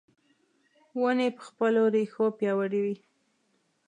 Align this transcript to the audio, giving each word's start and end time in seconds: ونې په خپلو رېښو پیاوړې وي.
ونې 0.99 1.27
په 1.35 1.41
خپلو 1.47 1.81
رېښو 1.93 2.25
پیاوړې 2.37 2.79
وي. 2.85 2.97